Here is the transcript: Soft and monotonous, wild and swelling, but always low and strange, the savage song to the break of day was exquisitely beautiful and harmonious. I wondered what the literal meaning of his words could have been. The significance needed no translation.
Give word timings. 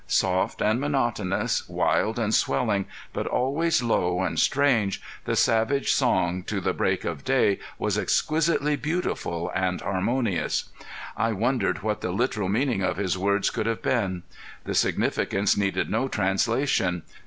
Soft 0.07 0.63
and 0.63 0.81
monotonous, 0.81 1.69
wild 1.69 2.17
and 2.17 2.33
swelling, 2.33 2.85
but 3.13 3.27
always 3.27 3.83
low 3.83 4.21
and 4.23 4.39
strange, 4.39 4.99
the 5.25 5.35
savage 5.35 5.91
song 5.91 6.41
to 6.45 6.59
the 6.59 6.73
break 6.73 7.05
of 7.05 7.23
day 7.23 7.59
was 7.77 7.99
exquisitely 7.99 8.75
beautiful 8.75 9.51
and 9.53 9.79
harmonious. 9.81 10.69
I 11.15 11.33
wondered 11.33 11.83
what 11.83 12.01
the 12.01 12.09
literal 12.09 12.49
meaning 12.49 12.81
of 12.81 12.97
his 12.97 13.15
words 13.15 13.51
could 13.51 13.67
have 13.67 13.83
been. 13.83 14.23
The 14.63 14.73
significance 14.73 15.55
needed 15.55 15.87
no 15.91 16.07
translation. 16.07 17.03